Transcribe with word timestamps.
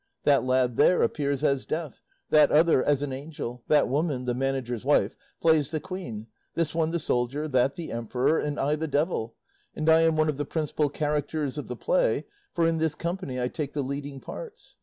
That 0.23 0.43
lad 0.43 0.77
there 0.77 1.03
appears 1.03 1.43
as 1.43 1.63
Death, 1.63 2.01
that 2.31 2.49
other 2.49 2.83
as 2.83 3.03
an 3.03 3.13
angel, 3.13 3.61
that 3.67 3.87
woman, 3.87 4.25
the 4.25 4.33
manager's 4.33 4.83
wife, 4.83 5.15
plays 5.39 5.69
the 5.69 5.79
queen, 5.79 6.25
this 6.55 6.73
one 6.73 6.89
the 6.89 6.97
soldier, 6.97 7.47
that 7.49 7.75
the 7.75 7.91
emperor, 7.91 8.39
and 8.39 8.59
I 8.59 8.75
the 8.75 8.87
devil; 8.87 9.35
and 9.75 9.87
I 9.87 10.01
am 10.01 10.15
one 10.15 10.27
of 10.27 10.37
the 10.37 10.43
principal 10.45 10.89
characters 10.89 11.59
of 11.59 11.67
the 11.67 11.75
play, 11.75 12.25
for 12.55 12.67
in 12.67 12.79
this 12.79 12.95
company 12.95 13.39
I 13.39 13.47
take 13.47 13.73
the 13.73 13.83
leading 13.83 14.19
parts. 14.19 14.77